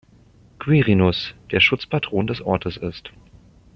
Quirinus, 0.59 1.35
der 1.51 1.59
Schutzpatron 1.59 2.25
des 2.25 2.41
Ortes 2.41 2.75
ist. 2.75 3.11